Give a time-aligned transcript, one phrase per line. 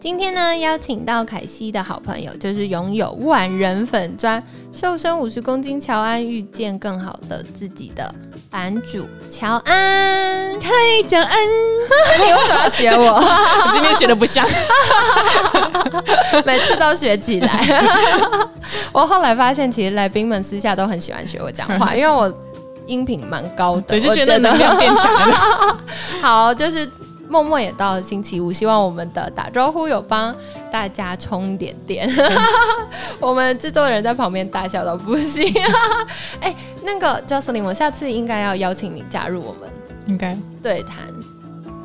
[0.00, 4.40] 今天呢，邀请到凯西的好朋友，就是拥有万人粉砖、
[4.72, 8.14] 瘦身五十公斤乔安，遇见更好的自己的
[8.48, 10.54] 版主乔安。
[10.60, 10.70] 嗨，
[11.08, 11.36] 乔安，
[12.18, 13.14] 你为什么要学我？
[13.16, 14.46] 我今天学的不像，
[16.46, 17.84] 每次都学起来。
[18.92, 22.32] 我后来发现，其实来宾们私下都很喜欢学我讲话， 因为我
[22.86, 25.76] 音频蛮高的，我，就觉得能量变强了。
[26.22, 26.88] 好，就是。
[27.28, 30.34] 默默也到了星期五，希望我们的打招呼有帮
[30.70, 32.08] 大家充点电。
[33.20, 35.52] 我们制作人在旁边大笑到不行。
[36.40, 39.68] 哎，那个 j o s e l y n 我下次应该要邀请你加入我们，
[40.06, 41.06] 应该对谈。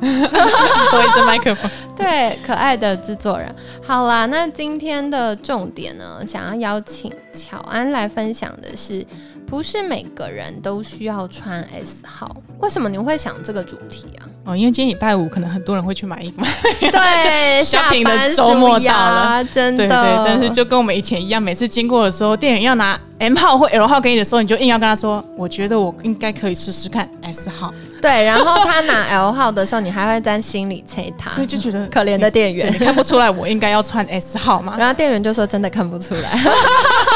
[0.00, 1.70] 多一支麦克风。
[1.96, 3.54] 对，可爱的制作人。
[3.82, 9.06] 好啦，那今天的重点呢，想要邀请乔安来分享的是。
[9.46, 14.26] 不是每个人都需要穿 S 号，为什么你会想这个主题啊？
[14.46, 16.42] 哦，因为今天礼拜五，可能很多人会去买衣服。
[16.80, 19.88] 对， 下班的周末到了，真的。
[19.88, 27.72] 对对，但是就跟我们以前一样，每次经过的时候，店员要拿 M 号或 L 号给你的时候，你就硬要跟他说：“我觉得我应该可以试试看 S 号。”
[28.02, 34.74] 对，然后他拿 L 号的时候，你还会在心里催他，对，就觉得可怜的店员，你看不出来我应该要穿 S 号吗？
[34.78, 36.38] 然后店员就说：“真的看不出来。”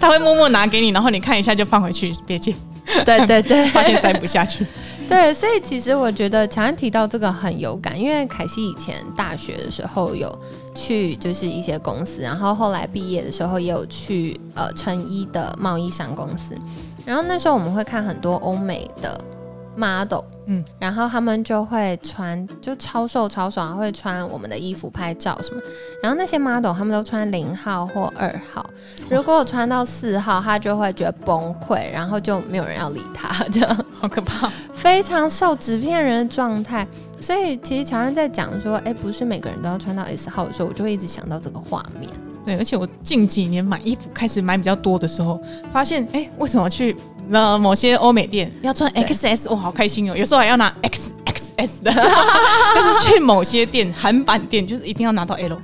[0.00, 2.54] 他会默默拿给你，然后你看一下就放回去，别借。
[3.04, 4.66] 对对对， 发现塞不下去。
[5.12, 10.36] 对，所以其实我觉得乔安提到这个很有感，因为凯西以前大学的时候有
[10.74, 16.54] 去就是一些公司，然后后来毕业的时候也有去呃成衣的贸易商公司，
[17.04, 19.20] 然后那时候我们会看很多欧美的。
[19.76, 25.60] model，嗯，然后他们就会穿，就超瘦超爽，会穿我们的衣服拍照什么。
[26.02, 28.64] 然后那些 model 他们都穿零号或二号，
[29.10, 36.86] 如果我穿到四号，他就会觉得崩溃，然后就没有人要理他， 这样好可怕，非常瘦纸片人的状态。
[37.20, 42.10] 所以其实乔安在讲说，哎，不是每个人都要穿到 S 号的时候，我就会一直想到这个画面。
[42.44, 45.40] 对，而且我近几年买衣服开始买比较多的时候，
[45.72, 46.96] 发现，哎，为什么去？
[47.28, 50.14] 那某些欧美店要穿 XS，哇，好开心哦！
[50.18, 55.58] 有时候还要拿 XXS 的， 但是去某些店韩版店就是一定要拿到 L。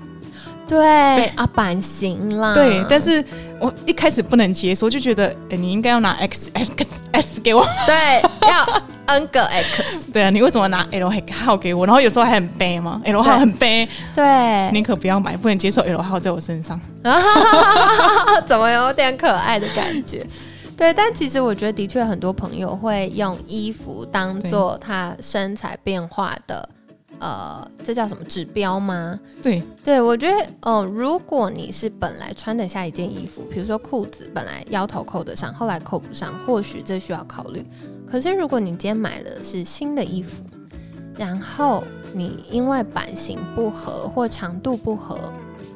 [0.67, 2.53] 对啊，版型啦。
[2.53, 3.25] 对，但是
[3.59, 7.67] 我一开始不能接受，就觉得哎，你应该要拿 XXS 给我。
[7.87, 9.83] 对，要 N 个 X。
[10.13, 11.87] 对啊，你为什么拿 L 号给我？
[11.87, 13.89] 然后有时候还很悲吗？L 号很悲。
[14.15, 16.79] 对，宁可不要买，不能接受 L 号在我身上。
[18.47, 20.27] 怎么有点可爱的感觉？
[20.79, 26.69] 对，但其实我觉得的确很多朋友会用衣服当做他身材变化的，
[27.19, 29.19] 呃，这叫什么指标吗？
[29.43, 37.67] 对，对我觉得，哦，如果你是本来穿得下一件衣服，比如说裤子本来腰头扣得上，后来扣不上，或许这需要考虑。
[38.07, 40.45] 可是如果你今天买的是新的衣服，
[41.17, 41.83] 然后
[42.15, 45.19] 你因为版型不合或长度不合，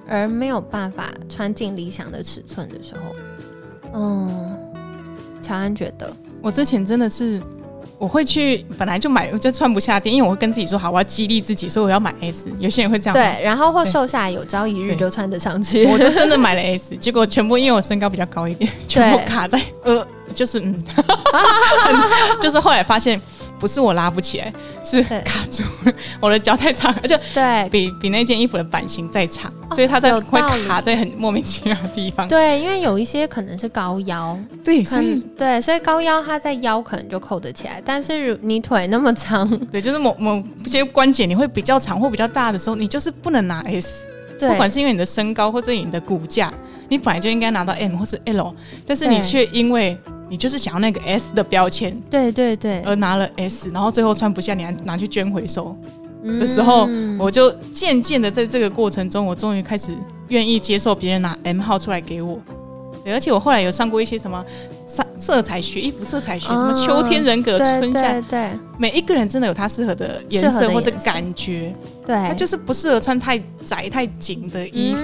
[0.06, 3.16] 而没有办法穿进理想的尺寸的时候，
[3.94, 4.71] 嗯。
[5.52, 7.38] 乔安觉得，我之前真的是，
[7.98, 12.50] 我会去本来就买，我就穿不下店，因为我会跟自己说好，我要激励自己，所以我要买 S。
[12.58, 15.84] 有些人会这样，对，然后或瘦下来，有朝一日就穿得上去。
[15.84, 20.74] 我就真的买了 S， 结果全部因为我身高比较高一点，全部卡在呃，就是嗯，
[22.40, 23.20] 就是后来发现。
[23.62, 24.52] 不是我拉不起来，
[24.82, 25.62] 是卡住。
[26.18, 32.26] 我的脚太长，而且对比比那件衣服的版型再长，所以它在会卡在很莫名其妙的地方。
[32.26, 44.08] 对，因为有一些可能是高腰，对，所以对，所以高腰它在腰可能就扣得起来，但是你腿那么长， 对，就是某某些关节你会比较长或比较大的时候，你就是不能拿 S。
[44.40, 46.52] 不管是因为你的身高或者你的骨架，
[46.92, 48.54] 你本来就应该拿到 M 或是 L，
[48.86, 49.96] 但是你却因为
[50.28, 55.74] 你就是想要那个 S 的标签，对对对，而拿了 S，然后最后穿不下，你还拿去捐回收
[56.22, 56.86] 的时候，
[57.18, 59.90] 我就渐渐的在这个过程中，我终于开始
[60.28, 62.38] 愿意接受别人拿 M 号出来给我。
[63.02, 64.44] 对，而且我后来有上过一些什么
[64.86, 71.74] 色色彩学、衣服色彩学，什么秋天人格、春夏，对，每一个人真的有他适合的颜色或者感觉，
[72.06, 75.02] 对，他就是不适合穿太窄太紧的衣服，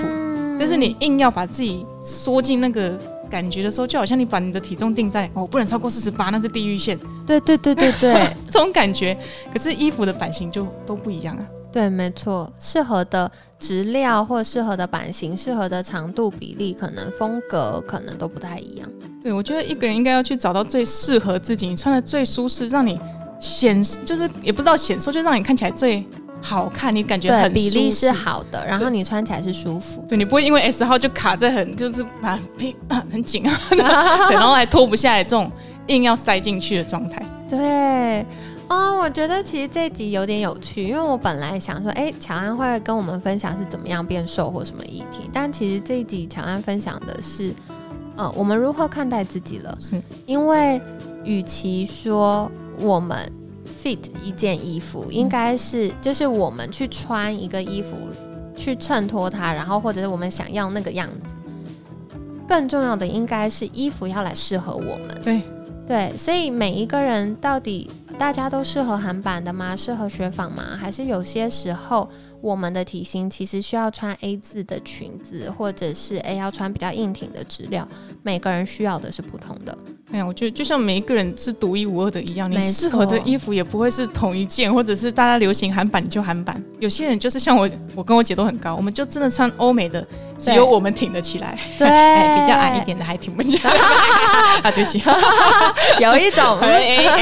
[0.58, 2.98] 但是你硬要把自己缩进那个。
[3.30, 6.98] 感觉的时候，就好像你把你的体重定在哦，不能超过四十八，那是地狱线。
[7.26, 8.14] 对对对对对，
[8.50, 9.14] 这种感觉。
[9.52, 11.44] 可是衣服的版型就都不一样啊。
[11.70, 18.88] 对，没错，适合的质料或适合的版型、适合的长度比例，可能风格可能都不太一样。
[19.22, 22.98] 对，我觉得一个人应该要去找到最适合自己，你穿的最舒适，让你
[23.38, 26.02] 显就是也不知道显瘦，就让你看起来最
[26.40, 30.04] 好看，你感觉很比例是好的，然后你穿起来是舒服。
[30.08, 32.38] 对，你不会因为 S 号就卡在很就是啊
[33.10, 33.60] 很紧啊，
[34.30, 35.50] 然后还脱不下来这种
[35.88, 37.22] 硬要塞进去的状态。
[37.48, 38.26] 对。
[38.70, 47.50] 哦，我觉得其实这集有点有趣，因为我本来想说，哎，乔安会跟我们分享是怎么样变瘦或什么议题，但其实这一集乔安分享的是，
[48.18, 49.74] 呃，我们如何看待自己了。
[49.80, 50.78] 是，因为
[51.24, 53.18] 与其说我们
[53.68, 57.96] fit 一件衣服，应该是就是我们去穿一个衣服
[58.56, 61.36] 去衬托它，然后或者是我们想要那个样子，
[62.48, 65.08] 更重要的应该是衣服要来适合我们。
[65.22, 65.42] 对。
[65.86, 69.74] 对，所以每一个人到底大家都适合韩版的吗？
[69.74, 70.76] 适合雪纺吗？
[70.78, 72.06] 还是有些时候
[72.42, 77.88] 我们的体型其实需要穿 A 字的裙子，或者是 A 要穿比较硬挺的质料？
[78.22, 79.78] 每个人需要的是不同的。
[80.10, 86.62] 哎呀，我觉得就像每一个人是独一无二的一样，你适合的衣服也不会是同一件，或者是大家流行韩版就韩版。
[86.80, 90.06] 有些人就是像我，我跟我姐都很高，我们就真的穿欧美的，
[90.38, 91.58] 只有我们挺得起来。
[91.76, 93.70] 对，比较矮一点的还挺不起来。
[94.62, 95.02] 啊，对不起，
[96.00, 97.12] 有一种没有，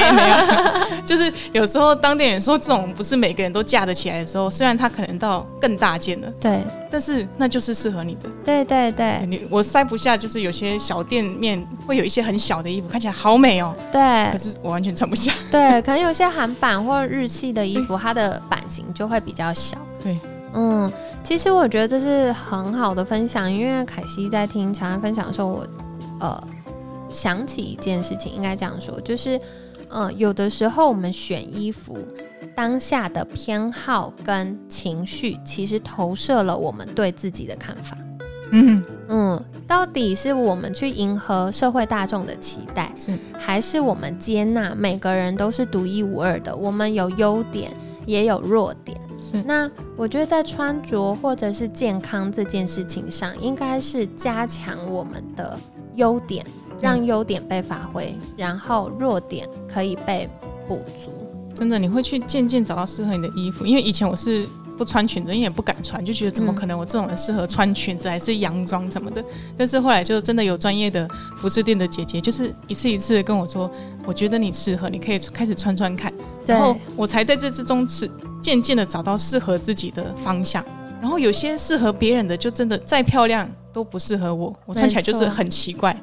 [1.03, 8.29] 就是有时候当店员说这种不是每个人都架得起来的时候，虽然他可能到更大件了，对，但是那就是适合你的。
[8.45, 12.67] 对对对，你我塞不下，就是有些小店面会有一些很小的。
[12.67, 15.31] 衣服看起来好美哦，对，可是我完全穿不下。
[15.49, 19.77] 对，可能有些韩版或日系的衣服，它的版型就会比较小。
[20.03, 20.19] 对，
[20.59, 20.91] 嗯，
[21.23, 25.67] 其实我觉得这是很好的分享，因为凯西在听乔安分享的时候，我
[26.19, 26.47] 呃
[27.09, 29.39] 想起一件事情，应该这样说，就是
[29.89, 31.99] 嗯，有的时候我们选衣服，
[32.55, 37.95] 当下的偏好跟情绪，其实投射了我们对自己的看法。
[38.49, 46.55] 嗯嗯，到底是我们去迎合社会大众的期待，是还是我们接纳每个人都是独一无二的？
[46.55, 47.71] 我们有优点，
[48.07, 48.99] 也有弱点。
[49.29, 55.59] 是那我觉得在穿着或者是健康这件事情上，应该是加强我们的
[55.95, 56.45] 优点，
[56.79, 60.29] 让优点被发挥，然后弱点可以被
[60.67, 61.11] 补足。
[61.53, 64.47] 真的，你会去渐渐找到适合你的衣服，因为以前我是。
[64.77, 66.77] 不穿裙子，也不敢穿，就觉得怎么可能？
[66.77, 69.25] 我这种人适合穿裙子还是洋装什么的？
[69.57, 73.67] 但是后来就真的有专业的服饰店的姐姐，就是一次一次的跟我说，
[74.05, 76.13] 我觉得你适合，你可以开始穿穿看。
[76.47, 78.09] 然后我才在这之中是
[78.41, 80.63] 渐渐的找到适合自己的方向。
[81.01, 85.95] 然后有些适合别人的，就真的再漂亮都不适合我，我穿起来就是很奇怪。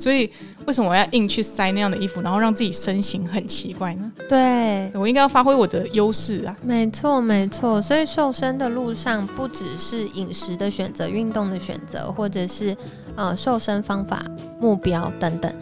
[0.00, 0.30] 所以
[0.64, 4.12] 为什么我要硬去塞那样的衣服，然后让自己身形很奇怪呢？
[4.28, 6.56] 对，我应该要发挥我的优势啊！
[6.62, 7.82] 没错，没错。
[7.82, 12.76] 所以瘦身的路上，不只是饮食的选择、运动的选择，或者是
[13.16, 14.24] 呃瘦身方法、
[14.60, 15.52] 目标等等，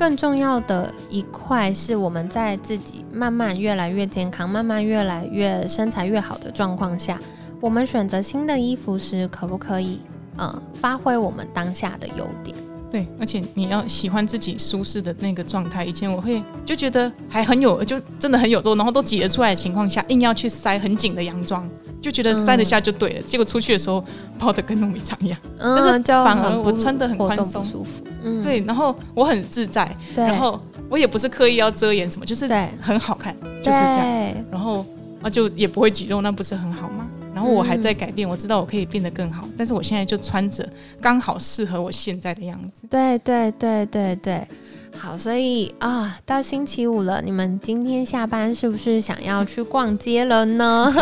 [0.00, 7.18] 更重要的一块是我们在自己慢慢越来越健康、慢慢越来越身材越好的状况下，
[7.60, 10.00] 我们选择新的衣服时，可不可以
[10.38, 12.56] 呃发挥我们当下的优点？
[12.90, 15.84] 对，而且你要喜欢自己舒适的那个状态。
[15.84, 21.68] 以前我会就觉得还很有，就真的很有肉，然后都挤得出来的情况下，硬要去塞很紧的洋装，
[22.02, 23.22] 就觉得塞得下就对了。
[23.22, 24.04] 结果出去的时候
[24.38, 28.02] 包的跟糯米肠一样，但是反而我穿的很宽松舒服。
[28.22, 32.48] 嗯，对，然后我很自在，然后我也不是刻意要遮掩什么，就是
[32.80, 34.34] 很好看，就是这样。
[34.50, 34.84] 然后
[35.22, 36.99] 啊，就也不会挤肉，那不是很好吗？
[37.32, 40.68] 然后我还在改变，我知道我可以变得更好，但是我现在就穿着
[41.00, 42.82] 刚好适合我现在的样子。
[42.90, 44.48] 对对对对对，
[44.96, 50.92] 好，所以啊，到星期五了，你们今天下班是不是想要去逛街了呢？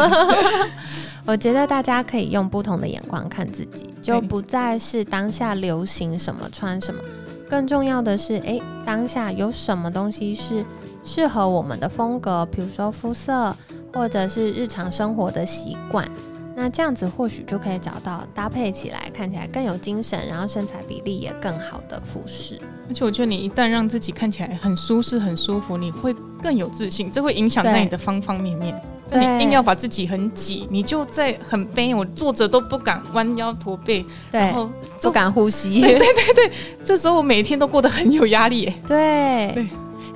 [1.25, 7.01] 我觉得大家可以用不同的眼光看自己，就不再是当下流行什么穿什么，
[7.49, 10.65] 更重要的是，哎，当下有什么东西是
[11.03, 13.57] 适合我们的风格，比如说肤色。
[13.93, 16.09] 或者是日常生活的习惯，
[16.55, 22.59] 那这样子或许就可以找到搭配起来看起来更有精神，然后身材比例也更好的服饰。
[22.89, 28.81] 而且我觉得你一旦让自己看起来很舒适、很舒服，你会更有自信，这会影响在你的方方面面。
[29.11, 35.81] 你硬要把自己很挤，你就在很背，我坐着都不敢弯腰驼背，然后不敢呼吸。
[35.81, 36.53] 对对对，
[36.85, 38.71] 这时候我每天都过得很有压力。
[38.87, 39.69] 对对。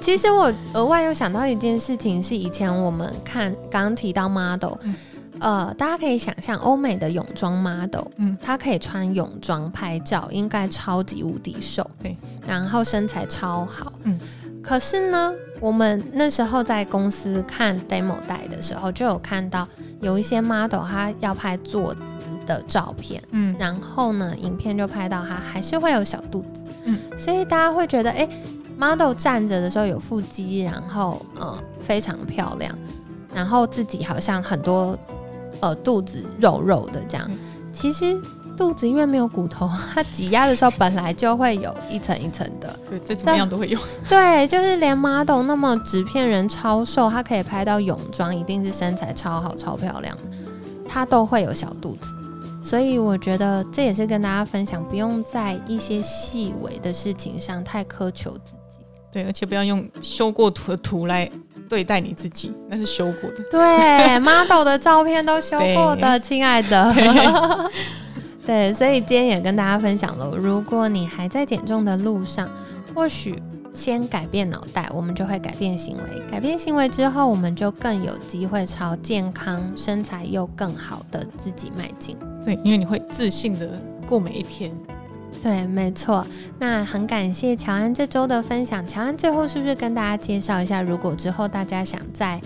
[0.03, 4.75] 其实我额外又想到一件事情，是以前我们看刚刚提到 model，
[5.39, 14.19] 呃，大家可以想象欧美的泳装 model，嗯，他可以穿泳装拍照，应该超级无敌瘦，对，然后身材超好，嗯，
[14.61, 19.67] 可是呢，我们那时候在公司看 demo 带的时候，就有看到
[20.01, 22.01] 有一些 model 他要拍坐姿
[22.45, 28.29] 的照片，嗯，然后呢，影片就拍到他还是会有小肚子，嗯，所以大家会觉得，哎
[28.83, 32.77] ，model 站着的时候有腹肌，然后呃非常漂亮，
[33.33, 34.99] 然后自己好像很多
[35.61, 37.31] 呃肚子肉肉的这样，
[37.73, 38.21] 其实。
[38.55, 42.79] 肚子因为没有骨头，它挤压的时候本来就会有一层一层的。
[42.89, 43.79] 对，再怎么样都会有。
[44.07, 50.23] 对，就是连 model 那么纸片人超瘦，他可以拍到泳装，一定是身材超好、超漂亮的，
[50.87, 52.09] 他都会有小肚子。
[52.63, 58.62] 所以我觉得这也是跟大家分享，不用在一些细微的事情上太苛求自己。
[59.13, 61.31] 对，而且不要用修过图的图来
[61.69, 63.45] 对待你自己，那是修过的。
[63.51, 67.71] 对， model 的照片都修过的，亲爱的。
[68.45, 72.51] 对，所以今天也跟大家分享了，如果你还在减重的路上，
[72.95, 73.35] 或许
[73.73, 76.23] 先改变脑袋，我们就会改变行为。
[76.31, 82.17] 改变行为之后，我们就更有机会朝健康、身材又更好的自己迈进。
[82.45, 84.73] 对，因为你会自信的过每一天。
[85.43, 86.25] 对，没错。
[86.61, 88.87] 那很感谢乔安这周的分享。
[88.87, 92.41] 乔安最后是不是跟大家介绍一下，如果之后大家想再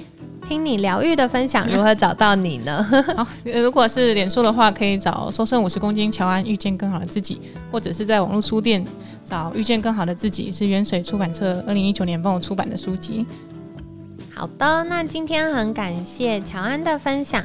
[0.49, 2.83] 听你疗愈的分享，如何找到你呢？
[3.15, 8.83] 好，如果是脸书的话，可以找瘦身五十公斤乔安遇见更好的自己，或者是在网络书店
[9.25, 13.27] 找遇见更好的自己，是元水出版社二零一九年帮我出版的书籍。
[14.35, 17.45] 好的，那今天很感谢乔安的分享，